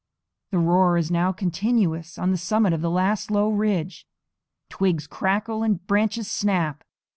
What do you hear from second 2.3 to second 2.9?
the summit of the